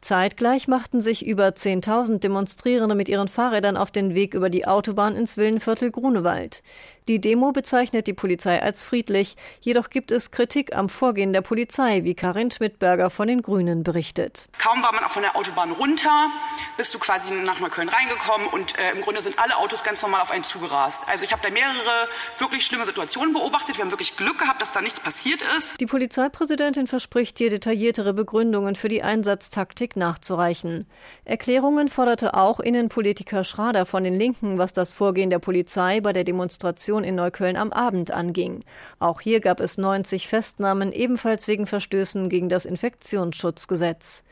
Zeitgleich 0.00 0.66
machten 0.66 1.02
sich 1.02 1.24
über 1.24 1.50
10.000 1.50 2.18
Demonstrierende 2.18 2.96
mit 2.96 3.08
ihren 3.08 3.28
Fahrrädern 3.28 3.76
auf 3.76 3.92
den 3.92 4.16
Weg 4.16 4.34
über 4.34 4.50
die 4.50 4.66
Autobahn 4.66 5.14
ins 5.14 5.36
Villenviertel 5.36 5.92
Grunewald. 5.92 6.64
Die 7.08 7.20
Demo 7.20 7.50
bezeichnet 7.50 8.06
die 8.06 8.12
Polizei 8.12 8.62
als 8.62 8.84
friedlich, 8.84 9.36
jedoch 9.60 9.90
gibt 9.90 10.12
es 10.12 10.30
Kritik 10.30 10.76
am 10.76 10.88
Vorgehen 10.88 11.32
der 11.32 11.40
Polizei, 11.40 12.04
wie 12.04 12.14
Karin 12.14 12.52
Schmidberger 12.52 13.10
von 13.10 13.26
den 13.26 13.42
Grünen 13.42 13.82
berichtet. 13.82 14.46
Kaum 14.56 14.84
war 14.84 14.94
man 14.94 15.02
auch 15.02 15.10
von 15.10 15.22
der 15.22 15.34
Autobahn 15.34 15.72
runter, 15.72 16.30
bist 16.76 16.94
du 16.94 17.00
quasi 17.00 17.34
nach 17.34 17.58
Neukölln 17.58 17.88
reingekommen 17.88 18.46
und 18.46 18.78
äh, 18.78 18.92
im 18.92 19.00
Grunde 19.00 19.20
sind 19.20 19.36
alle 19.40 19.56
Autos 19.56 19.82
ganz 19.82 20.00
normal 20.00 20.20
auf 20.20 20.30
einen 20.30 20.44
zugerast. 20.44 21.00
Also 21.08 21.24
ich 21.24 21.32
habe 21.32 21.42
da 21.42 21.50
mehrere 21.50 22.08
wirklich 22.38 22.64
schlimme 22.64 22.86
Situationen 22.86 23.34
beobachtet. 23.34 23.78
Wir 23.78 23.84
haben 23.84 23.90
wirklich 23.90 24.16
Glück 24.16 24.38
gehabt, 24.38 24.62
dass 24.62 24.70
da 24.70 24.80
nichts 24.80 25.00
passiert 25.00 25.42
ist. 25.56 25.80
Die 25.80 25.86
Polizeipräsidentin 25.86 26.86
verspricht 26.86 27.38
hier 27.38 27.50
detailliertere 27.50 28.14
Begründungen 28.14 28.76
für 28.76 28.88
die 28.88 29.02
Einsatztaktik 29.02 29.96
nachzureichen. 29.96 30.86
Erklärungen 31.24 31.88
forderte 31.88 32.34
auch 32.34 32.60
Innenpolitiker 32.60 33.42
Schrader 33.42 33.86
von 33.86 34.04
den 34.04 34.16
Linken, 34.16 34.58
was 34.58 34.72
das 34.72 34.92
Vorgehen 34.92 35.30
der 35.30 35.40
Polizei 35.40 36.00
bei 36.00 36.12
der 36.12 36.22
Demonstration 36.22 36.91
Demonstration 36.92 37.04
in 37.04 37.14
Neukölln 37.14 37.56
am 37.56 37.72
Abend 37.72 38.10
anging. 38.10 38.64
Auch 38.98 39.20
hier 39.20 39.40
gab 39.40 39.60
es 39.60 39.78
90 39.78 40.28
Festnahmen, 40.28 40.92
ebenfalls 40.92 41.48
wegen 41.48 41.66
Verstößen 41.66 42.28
gegen 42.28 42.48
das 42.48 42.66
Infektionsschutzgesetz. 42.66 44.24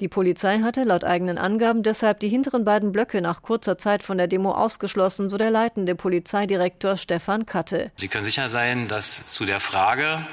Die 0.00 0.08
Polizei 0.08 0.60
hatte 0.60 0.84
laut 0.84 1.04
eigenen 1.04 1.38
Angaben 1.38 1.82
deshalb 1.82 2.20
die 2.20 2.28
hinteren 2.28 2.64
beiden 2.64 2.92
Blöcke 2.92 3.20
nach 3.20 3.42
kurzer 3.42 3.78
Zeit 3.78 4.02
von 4.02 4.18
der 4.18 4.26
Demo 4.26 4.52
ausgeschlossen, 4.52 5.28
so 5.30 5.36
der 5.36 5.50
leitende 5.50 5.94
Polizeidirektor 5.94 6.96
Stefan 6.96 7.46
Katte. 7.46 7.90
Sie 7.96 8.08
können 8.08 8.24
sicher 8.24 8.48
sein, 8.48 8.88
dass 8.88 9.24
zu 9.24 9.44
der 9.44 9.60
Frage, 9.60 10.26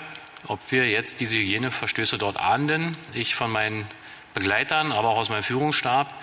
ob 0.47 0.59
wir 0.71 0.89
jetzt 0.89 1.19
diese 1.19 1.37
Hygieneverstöße 1.37 2.17
dort 2.17 2.39
ahnden, 2.39 2.95
ich 3.13 3.35
von 3.35 3.51
meinen 3.51 3.85
Begleitern, 4.33 4.91
aber 4.91 5.09
auch 5.09 5.17
aus 5.17 5.29
meinem 5.29 5.43
Führungsstab 5.43 6.13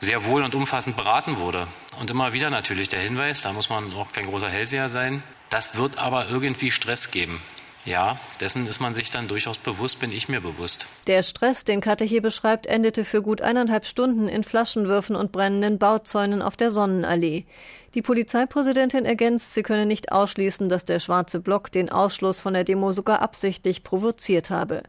sehr 0.00 0.24
wohl 0.24 0.42
und 0.42 0.54
umfassend 0.54 0.96
beraten 0.96 1.38
wurde. 1.38 1.66
Und 2.00 2.10
immer 2.10 2.32
wieder 2.32 2.50
natürlich 2.50 2.88
der 2.88 3.00
Hinweis, 3.00 3.42
da 3.42 3.52
muss 3.52 3.70
man 3.70 3.92
auch 3.94 4.12
kein 4.12 4.26
großer 4.26 4.48
Hellseher 4.48 4.88
sein, 4.88 5.22
das 5.50 5.76
wird 5.76 5.98
aber 5.98 6.28
irgendwie 6.28 6.70
Stress 6.70 7.10
geben. 7.10 7.40
Ja, 7.86 8.18
dessen 8.40 8.66
ist 8.66 8.80
man 8.80 8.94
sich 8.94 9.12
dann 9.12 9.28
durchaus 9.28 9.58
bewusst, 9.58 10.00
bin 10.00 10.10
ich 10.10 10.28
mir 10.28 10.40
bewusst. 10.40 10.88
Der 11.06 11.22
Stress, 11.22 11.62
den 11.62 11.80
Katte 11.80 12.04
hier 12.04 12.20
beschreibt, 12.20 12.66
endete 12.66 13.04
für 13.04 13.22
gut 13.22 13.40
eineinhalb 13.40 13.86
Stunden 13.86 14.26
in 14.26 14.42
Flaschenwürfen 14.42 15.14
und 15.14 15.30
brennenden 15.30 15.78
Bauzäunen 15.78 16.42
auf 16.42 16.56
der 16.56 16.72
Sonnenallee. 16.72 17.44
Die 17.94 18.02
Polizeipräsidentin 18.02 19.04
ergänzt, 19.04 19.54
sie 19.54 19.62
könne 19.62 19.86
nicht 19.86 20.10
ausschließen, 20.10 20.68
dass 20.68 20.84
der 20.84 20.98
schwarze 20.98 21.38
Block 21.38 21.70
den 21.70 21.88
Ausschluss 21.88 22.40
von 22.40 22.54
der 22.54 22.64
Demo 22.64 22.92
sogar 22.92 23.22
absichtlich 23.22 23.84
provoziert 23.84 24.50
habe. 24.50 24.82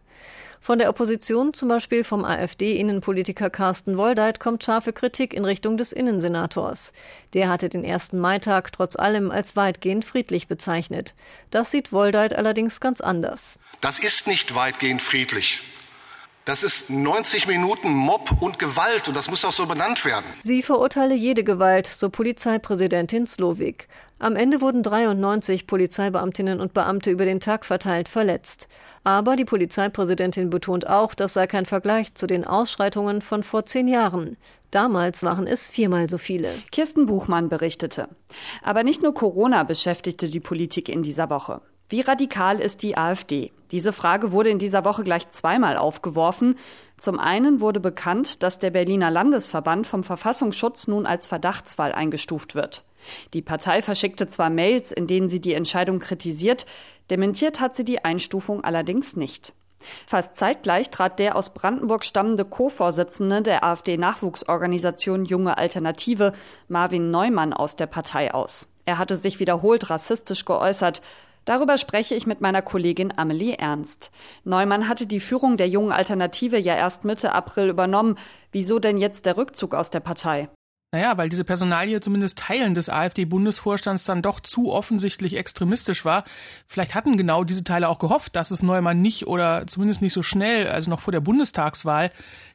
Von 0.67 0.79
der 0.79 0.89
Opposition, 0.89 1.53
zum 1.53 1.69
Beispiel 1.69 2.03
vom 2.03 2.25
AfD-Innenpolitiker 2.25 3.50
Carsten 3.50 3.97
Woldeit, 3.97 4.41
kommt 4.41 4.65
scharfe 4.65 4.91
Kritik 4.91 5.33
in 5.33 5.45
Richtung 5.45 5.77
des 5.77 5.93
Innensenators. 5.93 6.91
Der 7.33 7.47
hatte 7.47 7.69
den 7.69 7.86
ersten 7.86 8.19
Maitag 8.19 8.74
trotz 8.74 8.97
allem 8.97 9.31
als 9.31 9.55
weitgehend 9.55 10.03
friedlich 10.03 10.50
bezeichnet. 10.50 11.15
Das 11.51 11.71
sieht 11.71 11.93
Woldeit 11.93 12.36
allerdings 12.36 12.81
ganz 12.81 13.00
anders. 13.00 13.57
Das 13.79 14.00
ist 14.00 14.27
nicht 14.27 14.55
weitgehend 14.55 15.01
friedlich. 15.01 15.62
Das 16.43 16.63
ist 16.63 16.89
90 16.89 17.47
Minuten 17.47 17.89
Mob 17.89 18.41
und 18.41 18.59
Gewalt 18.59 19.07
und 19.07 19.15
das 19.15 19.29
muss 19.29 19.45
auch 19.45 19.53
so 19.53 19.67
benannt 19.67 20.03
werden. 20.03 20.25
Sie 20.41 20.62
verurteile 20.63 21.15
jede 21.15 21.45
Gewalt, 21.45 21.88
so 21.88 22.09
Polizeipräsidentin 22.09 23.25
Slowik. 23.25 23.88
Am 24.19 24.36
Ende 24.36 24.59
wurden 24.59 24.83
93 24.83 25.65
Polizeibeamtinnen 25.65 26.59
und 26.59 26.74
Beamte 26.74 27.09
über 27.09 27.24
den 27.24 27.39
Tag 27.39 27.65
verteilt 27.65 28.09
verletzt. 28.09 28.67
Aber 29.07 29.37
die 29.37 29.45
Polizeipräsidentin 29.45 30.49
betont 30.49 30.85
auch, 30.85 31.13
das 31.13 31.33
sei 31.33 31.47
kein 31.47 31.65
Vergleich 31.65 32.13
zu 32.13 32.27
den 32.27 32.43
Ausschreitungen 32.43 33.21
von 33.21 33.41
vor 33.41 33.65
zehn 33.65 33.87
Jahren. 33.87 34.35
Damals 34.69 35.23
waren 35.23 35.47
es 35.47 35.69
viermal 35.69 36.09
so 36.09 36.17
viele. 36.17 36.51
Kirsten 36.73 37.05
Buchmann 37.05 37.47
berichtete. 37.47 38.09
Aber 38.63 38.83
nicht 38.83 39.01
nur 39.01 39.13
Corona 39.13 39.63
beschäftigte 39.63 40.27
die 40.27 40.41
Politik 40.41 40.89
in 40.89 41.03
dieser 41.03 41.29
Woche. 41.29 41.61
Wie 41.87 42.01
radikal 42.01 42.59
ist 42.59 42.83
die 42.83 42.97
AfD? 42.97 43.53
Diese 43.71 43.93
Frage 43.93 44.33
wurde 44.33 44.49
in 44.49 44.59
dieser 44.59 44.83
Woche 44.83 45.05
gleich 45.05 45.29
zweimal 45.29 45.77
aufgeworfen. 45.77 46.57
Zum 46.99 47.17
einen 47.17 47.61
wurde 47.61 47.79
bekannt, 47.79 48.43
dass 48.43 48.59
der 48.59 48.71
Berliner 48.71 49.09
Landesverband 49.09 49.87
vom 49.87 50.03
Verfassungsschutz 50.03 50.89
nun 50.89 51.05
als 51.05 51.27
Verdachtsfall 51.27 51.93
eingestuft 51.93 52.55
wird. 52.55 52.83
Die 53.34 53.42
Partei 53.42 53.82
verschickte 53.82 54.27
zwar 54.27 54.50
Mails, 54.50 54.92
in 54.92 55.08
denen 55.08 55.30
sie 55.30 55.39
die 55.39 55.54
Entscheidung 55.54 56.00
kritisiert, 56.00 56.66
dementiert 57.10 57.60
hat 57.60 57.75
sie 57.75 57.86
die 57.86 58.04
Einstufung 58.04 58.63
allerdings 58.63 59.16
nicht. 59.16 59.54
Fast 60.06 60.36
zeitgleich 60.36 60.89
trat 60.89 61.20
der 61.20 61.36
aus 61.36 61.54
Brandenburg 61.54 62.04
stammende 62.04 62.46
Co-Vorsitzende 62.46 63.42
der 63.42 63.63
AfD-Nachwuchsorganisation 63.63 65.25
Junge 65.25 65.58
Alternative, 65.58 66.34
Marvin 66.68 67.12
Neumann, 67.12 67.54
aus 67.54 67.75
der 67.75 67.88
Partei 67.88 68.34
aus. 68.34 68.68
Er 68.86 68.98
hatte 68.98 69.16
sich 69.16 69.39
wiederholt 69.39 69.89
rassistisch 69.89 70.46
geäußert. 70.46 71.01
Darüber 71.46 71.77
spreche 71.77 72.16
ich 72.16 72.27
mit 72.27 72.42
meiner 72.42 72.62
Kollegin 72.62 73.18
Amelie 73.18 73.54
Ernst. 73.54 74.12
Neumann 74.44 74.89
hatte 74.89 75.06
die 75.06 75.20
Führung 75.20 75.58
der 75.58 75.70
jungen 75.70 75.92
Alternative 75.92 76.58
ja 76.58 76.75
erst 76.75 77.06
Mitte 77.06 77.34
April 77.34 77.70
übernommen. 77.70 78.18
Wieso 78.51 78.80
denn 78.80 78.98
jetzt 78.98 79.25
der 79.25 79.38
Rückzug 79.38 79.74
aus 79.74 79.89
der 79.89 80.01
Partei? 80.01 80.50
Naja, 80.91 81.17
weil 81.17 81.27
diese 81.27 81.44
Personalie 81.44 82.00
zumindest 82.00 82.39
Teilen 82.39 82.74
des 82.74 82.89
AfD-Bundesvorstands 82.89 84.06
dann 84.06 84.22
doch 84.22 84.39
zu 84.39 84.72
offensichtlich 84.72 85.36
extremistisch 85.36 86.06
war. 86.06 86.24
Vielleicht 86.65 86.96
hatten 86.96 87.17
genau 87.17 87.44
diese 87.44 87.65
Teile 87.65 87.89
auch 87.89 88.00
gehofft, 88.00 88.38
dass 88.38 88.51
es 88.51 88.63
Neumann 88.63 89.01
nicht 89.01 89.27
oder 89.27 89.67
zumindest 89.67 90.01
nicht 90.01 90.13
so 90.13 90.24
schnell, 90.24 90.70
also 90.70 90.89
noch 90.89 91.01
vor 91.01 91.12
der 91.12 91.20
Bundestagswahl, 91.20 92.10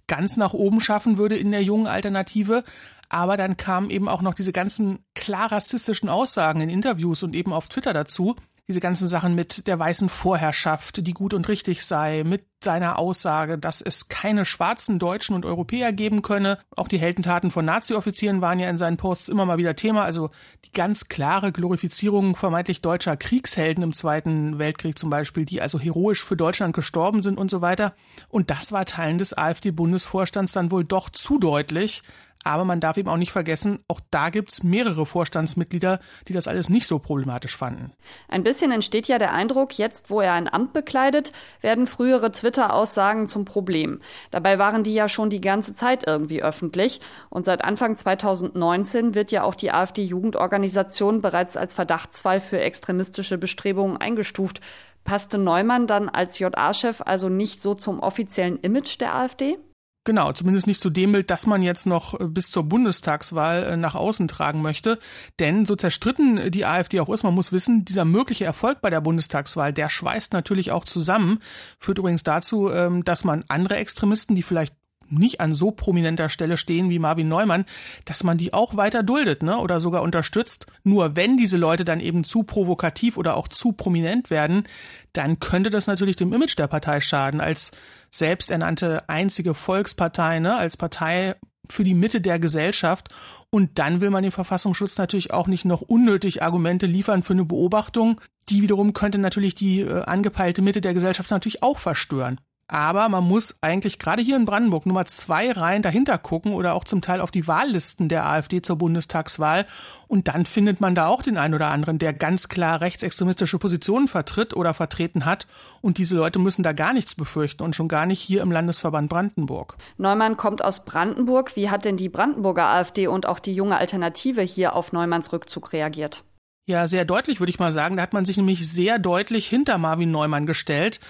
ganz 0.07 0.39
nach 0.39 0.55
oben 0.55 0.81
schaffen 0.81 1.19
würde 1.19 1.37
in 1.37 1.51
der 1.51 1.63
jungen 1.63 1.87
Alternative. 1.87 2.65
Aber 3.11 3.37
dann 3.37 3.59
kamen 3.59 3.91
eben 3.91 4.09
auch 4.09 4.23
noch 4.23 4.35
diese 4.35 4.53
ganzen 4.53 5.05
klar 5.15 5.53
rassistischen 5.53 6.09
Aussagen 6.09 6.63
in 6.63 6.71
Interviews 6.71 7.23
und 7.23 7.35
eben 7.35 7.53
auf 7.53 7.69
Twitter 7.69 7.93
dazu 7.93 8.37
diese 8.69 8.81
ganzen 8.81 9.09
Sachen 9.09 9.35
mit 9.35 9.67
der 9.67 9.79
weißen 9.79 10.09
Vorherrschaft, 10.09 11.07
die 11.07 11.15
gut 11.15 11.35
und 11.35 11.49
richtig 11.49 11.85
sei, 11.85 12.23
mit 12.25 12.47
seiner 12.63 12.99
Aussage, 12.99 13.59
dass 13.59 13.83
es 13.83 14.09
keine 14.09 14.45
schwarzen 14.45 15.01
Deutschen 15.01 15.35
und 15.35 15.45
Europäer 15.45 15.93
geben 15.93 16.23
könne. 16.23 16.59
Auch 16.77 16.87
die 16.87 16.99
Heldentaten 16.99 17.51
von 17.51 17.65
Nazi-Offizieren 17.65 18.41
waren 18.41 18.61
ja 18.61 18.71
in 18.71 18.79
seinen 18.79 18.97
Posts 18.97 19.31
immer 19.31 19.47
mal 19.47 19.59
wieder 19.59 19.75
Thema. 19.75 20.05
Also 20.05 20.31
die 20.65 20.73
ganz 20.73 21.09
klare 21.09 21.51
Glorifizierung 21.51 22.37
vermeintlich 22.37 22.81
deutscher 22.81 23.17
Kriegshelden 23.17 23.83
im 23.83 23.93
Zweiten 23.93 24.61
Weltkrieg 24.61 24.97
zum 24.97 25.11
Beispiel, 25.11 25.45
die 25.45 25.61
also 25.61 25.81
heroisch 25.81 26.23
für 26.23 26.37
Deutschland 26.37 26.75
gestorben 26.75 27.21
sind 27.21 27.39
und 27.39 27.51
so 27.51 27.63
weiter. 27.63 27.95
Und 28.29 28.51
das 28.51 28.71
war 28.71 28.87
Teilen 28.87 29.19
des 29.19 29.37
AfD-Bundesvorstands 29.37 30.53
dann 30.53 30.71
wohl 30.71 30.85
doch 30.85 31.11
zu 31.11 31.39
deutlich. 31.39 32.03
Aber 32.45 32.65
man 32.65 32.81
darf 32.81 32.97
eben 32.97 33.09
auch 33.09 33.17
nicht 33.17 33.33
vergessen, 33.33 33.85
auch 33.89 34.01
da 34.11 34.31
gibt's 34.31 34.63
mehrere 34.63 35.07
Vorstandsmitglieder, 35.07 36.01
die 36.29 36.33
das 36.33 36.49
alles 36.49 36.69
nicht 36.69 36.87
so 36.87 36.99
problematisch 36.99 37.57
fanden. 37.57 37.93
Ein 38.29 38.43
bisschen 38.43 38.73
entsteht 38.73 39.07
ja 39.07 39.19
der 39.19 39.33
Eindruck, 39.33 39.79
jetzt 39.79 40.11
wo 40.11 40.21
er 40.21 40.33
ein 40.33 40.53
Amt 40.53 40.73
bekleidet, 40.73 41.33
werden 41.61 41.87
frühere 41.87 42.33
Twitter-Aussagen 42.33 43.29
zum 43.29 43.45
Problem. 43.45 44.01
Dabei 44.31 44.59
waren 44.59 44.83
die 44.83 44.95
ja 44.95 45.09
schon 45.09 45.31
die 45.31 45.41
ganze 45.41 45.75
Zeit 45.75 46.05
irgendwie 46.07 46.43
öffentlich. 46.43 47.01
Und 47.31 47.45
seit 47.45 47.63
Anfang 47.65 47.97
2019 47.97 49.15
wird 49.15 49.31
ja 49.31 49.45
auch 49.45 49.55
die 49.55 49.71
AfD-Jugendorganisation 49.71 51.21
bereits 51.23 51.57
als 51.57 51.75
Verdachtsfall 51.75 52.41
für 52.41 52.61
extremistische 52.61 53.39
Bestrebungen 53.39 53.97
eingestuft. 53.97 54.61
Passte 55.05 55.39
Neumann 55.39 55.87
dann 55.87 56.09
als 56.09 56.39
JA-Chef 56.39 57.03
also 57.05 57.29
nicht 57.29 57.63
so 57.63 57.75
zum 57.75 58.01
offiziellen 58.01 58.59
Image 58.61 59.01
der 59.01 59.15
AfD? 59.15 59.59
Genau, 60.05 60.33
zumindest 60.33 60.67
nicht 60.67 60.81
zu 60.81 60.91
dem 60.91 61.13
Bild, 61.13 61.31
das 61.31 61.47
man 61.47 61.63
jetzt 61.63 61.87
noch 61.87 62.19
äh, 62.19 62.27
bis 62.27 62.51
zur 62.51 62.65
Bundestagswahl 62.65 63.63
äh, 63.63 63.77
nach 63.77 63.95
außen 63.95 64.27
tragen 64.27 64.61
möchte. 64.61 64.99
Denn 65.39 65.65
so 65.65 65.77
zerstritten 65.77 66.51
die 66.51 66.65
AfD 66.65 66.99
auch 66.99 67.09
ist, 67.09 67.23
man 67.23 67.35
muss 67.35 67.53
wissen, 67.53 67.85
dieser 67.85 68.05
mögliche 68.05 68.45
Erfolg 68.45 68.81
bei 68.81 68.91
der 68.91 69.01
Bundestagswahl, 69.01 69.73
der 69.73 69.89
schweißt 69.89 70.33
natürlich 70.33 70.73
auch 70.73 70.85
zusammen. 70.87 71.39
Führt 71.79 71.99
übrigens 71.99 72.25
dazu, 72.25 72.69
ähm, 72.71 73.05
dass 73.05 73.23
man 73.23 73.45
andere 73.47 73.77
Extremisten, 73.77 74.35
die 74.35 74.43
vielleicht 74.43 74.75
nicht 75.19 75.41
an 75.41 75.55
so 75.55 75.71
prominenter 75.71 76.29
Stelle 76.29 76.57
stehen 76.57 76.91
wie 76.91 76.99
Marvin 76.99 77.29
Neumann, 77.29 77.65
dass 78.05 78.25
man 78.25 78.39
die 78.39 78.53
auch 78.53 78.77
weiter 78.77 79.03
duldet, 79.03 79.43
ne, 79.43 79.59
oder 79.59 79.81
sogar 79.81 80.03
unterstützt. 80.03 80.67
Nur 80.85 81.17
wenn 81.17 81.37
diese 81.37 81.57
Leute 81.57 81.85
dann 81.85 82.01
eben 82.01 82.25
zu 82.25 82.43
provokativ 82.43 83.17
oder 83.17 83.37
auch 83.37 83.49
zu 83.49 83.73
prominent 83.73 84.31
werden, 84.31 84.65
dann 85.13 85.41
könnte 85.41 85.71
das 85.71 85.87
natürlich 85.87 86.17
dem 86.17 86.33
Image 86.33 86.59
der 86.59 86.67
Partei 86.67 87.01
schaden, 87.01 87.41
als 87.41 87.71
selbsternannte 88.11 89.09
einzige 89.09 89.55
Volkspartei, 89.55 90.41
ne, 90.41 90.57
als 90.57 90.77
Partei 90.77 91.37
für 91.69 91.85
die 91.85 91.95
Mitte 91.95 92.21
der 92.21 92.39
Gesellschaft. 92.39 93.09
Und 93.51 93.79
dann 93.79 94.01
will 94.01 94.11
man 94.11 94.23
dem 94.23 94.33
Verfassungsschutz 94.33 94.97
natürlich 94.99 95.33
auch 95.33 95.47
nicht 95.47 95.65
noch 95.65 95.83
unnötig 95.83 96.43
Argumente 96.43 96.87
liefern 96.87 97.23
für 97.23 97.35
eine 97.35 97.45
Beobachtung. 97.45 98.21
Die 98.49 98.63
wiederum 98.63 98.93
könnte 98.93 99.19
natürlich 99.19 99.55
die 99.55 99.81
äh, 99.81 100.03
angepeilte 100.03 100.63
Mitte 100.63 100.81
der 100.81 100.95
Gesellschaft 100.95 101.31
natürlich 101.31 101.63
auch 101.63 101.79
verstören. 101.79 102.41
Aber 102.73 103.11
man 103.11 103.25
muss 103.25 103.59
eigentlich 103.61 103.99
gerade 103.99 104.23
hier 104.23 104.35
in 104.35 104.47
Brandenburg 104.47 104.87
Nummer 104.87 105.05
zwei 105.05 105.53
Reihen 105.53 105.83
dahinter 105.83 106.17
gucken 106.17 106.55
oder 106.55 106.73
auch 106.73 106.85
zum 106.85 107.03
Teil 107.03 107.21
auf 107.21 107.31
die 107.31 107.47
Wahllisten 107.47 108.09
der 108.09 108.25
AfD 108.25 108.63
zur 108.63 108.77
Bundestagswahl. 108.77 109.67
Und 110.09 110.29
dann 110.29 110.47
findet 110.47 110.81
man 110.81 110.95
da 110.95 111.07
auch 111.07 111.21
den 111.21 111.37
einen 111.37 111.53
oder 111.53 111.67
anderen, 111.67 111.99
der 111.99 112.15
ganz 112.15 112.49
klar 112.49 112.81
rechtsextremistische 112.81 113.59
Positionen 113.59 114.09
vertritt 114.09 114.57
oder 114.57 114.73
vertreten 114.73 115.27
hat. 115.27 115.47
Und 115.83 115.99
diese 115.99 116.17
Leute 116.17 116.39
müssen 116.39 116.63
da 116.63 116.73
gar 116.73 116.95
nichts 116.95 117.15
befürchten 117.15 117.63
und 117.63 117.77
schon 117.77 117.89
gar 117.89 118.07
nicht 118.07 118.23
hier 118.23 118.41
im 118.41 118.51
Landesverband 118.51 119.11
Brandenburg. 119.11 119.77
Neumann 119.99 120.39
kommt 120.39 120.65
aus 120.65 120.87
Brandenburg. 120.87 121.55
Wie 121.57 121.69
hat 121.69 121.85
denn 121.85 121.99
die 121.99 122.09
Brandenburger 122.09 122.69
AfD 122.69 123.07
und 123.07 123.27
auch 123.27 123.39
die 123.39 123.53
junge 123.53 123.77
Alternative 123.77 124.41
hier 124.41 124.75
auf 124.75 124.93
Neumanns 124.95 125.31
Rückzug 125.31 125.75
reagiert? 125.75 126.25
Ja, 126.65 126.87
sehr 126.87 127.05
deutlich, 127.05 127.39
würde 127.39 127.51
ich 127.51 127.59
mal 127.59 127.73
sagen. 127.73 127.97
Da 127.97 128.03
hat 128.03 128.15
man 128.15 128.25
sich 128.25 128.39
nämlich 128.39 128.67
sehr 128.67 128.99
deutlich 128.99 129.47
hinter 129.47 129.77
Marvin 129.77 130.11
Neumann 130.11 130.47
gestellt. 130.47 131.01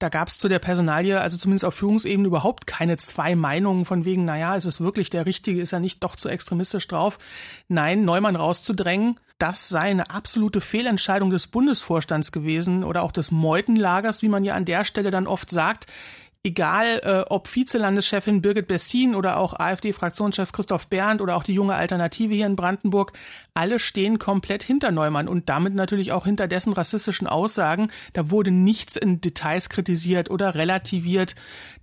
Da 0.00 0.08
gab 0.08 0.28
es 0.28 0.38
zu 0.38 0.48
der 0.48 0.58
Personalie, 0.58 1.20
also 1.20 1.36
zumindest 1.36 1.66
auf 1.66 1.74
Führungsebene, 1.74 2.26
überhaupt 2.26 2.66
keine 2.66 2.96
zwei 2.96 3.36
Meinungen 3.36 3.84
von 3.84 4.06
wegen, 4.06 4.24
naja, 4.24 4.56
ist 4.56 4.64
es 4.64 4.80
wirklich 4.80 5.10
der 5.10 5.26
Richtige, 5.26 5.60
ist 5.60 5.74
er 5.74 5.80
nicht 5.80 6.02
doch 6.02 6.16
zu 6.16 6.30
extremistisch 6.30 6.88
drauf? 6.88 7.18
Nein, 7.68 8.06
Neumann 8.06 8.34
rauszudrängen, 8.34 9.20
das 9.36 9.68
sei 9.68 9.90
eine 9.90 10.08
absolute 10.08 10.62
Fehlentscheidung 10.62 11.30
des 11.30 11.48
Bundesvorstands 11.48 12.32
gewesen 12.32 12.82
oder 12.82 13.02
auch 13.02 13.12
des 13.12 13.30
Meutenlagers, 13.30 14.22
wie 14.22 14.30
man 14.30 14.42
ja 14.42 14.54
an 14.54 14.64
der 14.64 14.86
Stelle 14.86 15.10
dann 15.10 15.26
oft 15.26 15.50
sagt 15.50 15.86
egal 16.42 17.00
äh, 17.04 17.24
ob 17.28 17.54
Vizelandeschefin 17.54 18.40
Birgit 18.40 18.66
Bessin 18.66 19.14
oder 19.14 19.36
auch 19.36 19.52
AfD-Fraktionschef 19.52 20.52
Christoph 20.52 20.88
Berndt 20.88 21.20
oder 21.20 21.36
auch 21.36 21.42
die 21.42 21.52
junge 21.52 21.74
Alternative 21.74 22.32
hier 22.32 22.46
in 22.46 22.56
Brandenburg, 22.56 23.12
alle 23.52 23.78
stehen 23.78 24.18
komplett 24.18 24.62
hinter 24.62 24.90
Neumann 24.90 25.28
und 25.28 25.50
damit 25.50 25.74
natürlich 25.74 26.12
auch 26.12 26.24
hinter 26.24 26.48
dessen 26.48 26.72
rassistischen 26.72 27.26
Aussagen. 27.26 27.90
Da 28.14 28.30
wurde 28.30 28.50
nichts 28.50 28.96
in 28.96 29.20
Details 29.20 29.68
kritisiert 29.68 30.30
oder 30.30 30.54
relativiert. 30.54 31.34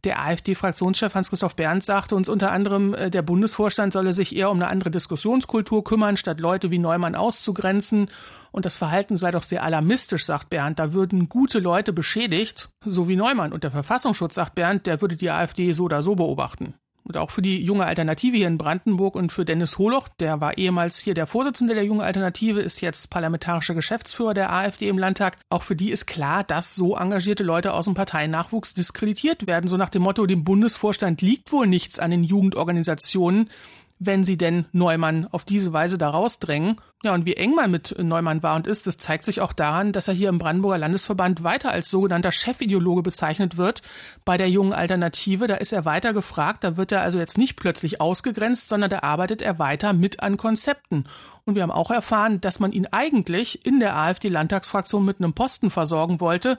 Der 0.04 0.24
AfD-Fraktionschef 0.24 1.14
Hans-Christoph 1.14 1.56
Berndt 1.56 1.86
sagte 1.86 2.16
uns 2.16 2.28
unter 2.28 2.52
anderem, 2.52 2.96
äh, 2.96 3.12
der 3.12 3.22
Bundesvorstand 3.22 3.94
solle 3.94 4.14
sich 4.14 4.36
eher 4.36 4.50
um 4.50 4.58
eine 4.58 4.70
andere 4.70 4.90
Diskussionskultur 4.90 5.84
kümmern, 5.84 6.18
statt 6.18 6.40
Leute 6.40 6.72
wie 6.72 6.80
Neumann 6.80 7.14
auszugrenzen. 7.16 8.10
Und 8.58 8.66
das 8.66 8.76
Verhalten 8.76 9.18
sei 9.18 9.30
doch 9.30 9.44
sehr 9.44 9.62
alarmistisch, 9.62 10.26
sagt 10.26 10.50
Bernd. 10.50 10.80
Da 10.80 10.92
würden 10.92 11.30
gute 11.30 11.60
Leute 11.60 11.94
beschädigt, 11.94 12.70
so 12.84 13.08
wie 13.08 13.16
Neumann. 13.16 13.54
Und 13.54 13.64
der 13.64 13.70
Verfassungsschutz, 13.70 14.34
sagt 14.34 14.56
Bernd, 14.56 14.88
der 14.88 15.00
würde 15.00 15.16
die 15.16 15.30
AfD 15.30 15.74
so 15.74 15.84
oder 15.84 16.02
so 16.02 16.16
beobachten. 16.16 16.74
Und 17.04 17.18
auch 17.18 17.30
für 17.30 17.44
die 17.44 17.64
junge 17.64 17.86
Alternative 17.86 18.36
hier 18.36 18.48
in 18.48 18.58
Brandenburg 18.58 19.16
und 19.16 19.32
für 19.32 19.46
Dennis 19.46 19.78
Holoch, 19.78 20.08
der 20.08 20.42
war 20.42 20.58
ehemals 20.58 20.98
hier 20.98 21.14
der 21.14 21.28
Vorsitzende 21.28 21.76
der 21.76 21.86
jungen 21.86 22.02
Alternative, 22.02 22.60
ist 22.60 22.82
jetzt 22.82 23.12
parlamentarischer 23.12 23.76
Geschäftsführer 23.76 24.34
der 24.34 24.52
AfD 24.52 24.90
im 24.90 24.98
Landtag. 24.98 25.38
Auch 25.52 25.62
für 25.62 25.76
die 25.76 25.92
ist 25.92 26.08
klar, 26.08 26.44
dass 26.44 26.74
so 26.74 26.98
engagierte 26.98 27.44
Leute 27.44 27.74
aus 27.74 27.86
dem 27.86 27.94
Parteinachwuchs 27.94 28.74
diskreditiert 28.74 29.46
werden. 29.46 29.68
So 29.68 29.78
nach 29.78 29.90
dem 29.90 30.02
Motto, 30.02 30.26
dem 30.26 30.44
Bundesvorstand 30.44 31.22
liegt 31.22 31.52
wohl 31.52 31.68
nichts 31.68 32.00
an 32.00 32.10
den 32.10 32.24
Jugendorganisationen 32.24 33.52
wenn 34.00 34.26
sie 34.26 34.38
denn 34.38 34.66
Neumann 34.72 35.28
auf 35.32 35.46
diese 35.46 35.74
Weise 35.74 35.98
da 35.98 36.10
rausdrängen. 36.10 36.78
Ja, 37.04 37.14
und 37.14 37.26
wie 37.26 37.36
eng 37.36 37.54
man 37.56 37.70
mit 37.70 37.96
Neumann 37.98 38.42
war 38.44 38.56
und 38.56 38.68
ist, 38.68 38.88
das 38.88 38.98
zeigt 38.98 39.26
sich 39.26 39.42
auch 39.42 39.54
daran, 39.54 39.92
dass 39.92 40.08
er 40.08 40.14
hier 40.14 40.30
im 40.30 40.40
Brandenburger 40.40 40.80
Landesverband 40.80 41.44
weiter 41.44 41.72
als 41.72 41.90
sogenannter 41.90 42.32
Chefideologe 42.32 43.04
bezeichnet 43.04 43.58
wird. 43.58 43.82
Bei 44.26 44.38
der 44.38 44.50
jungen 44.50 44.74
Alternative, 44.74 45.48
da 45.48 45.56
ist 45.56 45.74
er 45.74 45.86
weiter 45.86 46.14
gefragt, 46.14 46.64
da 46.64 46.78
wird 46.78 46.92
er 46.92 47.02
also 47.02 47.20
jetzt 47.20 47.38
nicht 47.38 47.56
plötzlich 47.56 48.02
ausgegrenzt, 48.02 48.70
sondern 48.70 48.90
da 48.90 49.00
arbeitet 49.00 49.42
er 49.42 49.60
weiter 49.60 49.94
mit 49.94 50.22
an 50.22 50.38
Konzepten. 50.38 51.06
Und 51.46 51.56
wir 51.56 51.64
haben 51.64 51.72
auch 51.72 51.92
erfahren, 51.92 52.42
dass 52.42 52.60
man 52.60 52.72
ihn 52.72 52.88
eigentlich 52.92 53.66
in 53.66 53.80
der 53.80 53.96
AfD-Landtagsfraktion 53.96 55.06
mit 55.06 55.20
einem 55.20 55.34
Posten 55.34 55.70
versorgen 55.70 56.20
wollte. 56.20 56.58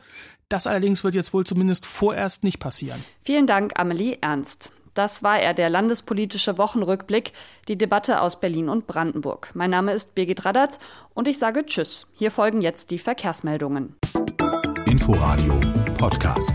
Das 0.49 0.67
allerdings 0.67 1.05
wird 1.05 1.15
jetzt 1.15 1.35
wohl 1.35 1.45
zumindest 1.45 1.85
vorerst 1.85 2.43
nicht 2.43 2.59
passieren. 2.59 3.05
Vielen 3.23 3.47
Dank, 3.47 3.79
Amelie 3.79 4.19
Ernst. 4.21 4.71
Das 4.99 5.23
war 5.23 5.39
er, 5.39 5.55
der 5.55 5.71
landespolitische 5.71 6.59
Wochenrückblick, 6.59 7.33
die 7.69 7.79
Debatte 7.79 8.21
aus 8.21 8.41
Berlin 8.41 8.69
und 8.69 8.89
Brandenburg. 8.89 9.53
Mein 9.55 9.71
Name 9.71 9.93
ist 9.93 10.17
Birgit 10.17 10.45
Radatz 10.45 10.81
und 11.15 11.29
ich 11.29 11.39
sage 11.39 11.65
Tschüss. 11.65 12.09
Hier 12.15 12.33
folgen 12.33 12.63
jetzt 12.63 12.91
die 12.91 12.99
Verkehrsmeldungen. 12.99 13.95
Inforadio 14.87 15.61
Podcast. 15.97 16.53